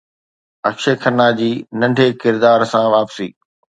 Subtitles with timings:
[0.69, 3.27] اڪشي کنا جي ننڍي ڪردار سان واپسي